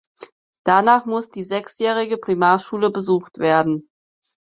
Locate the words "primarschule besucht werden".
2.17-3.87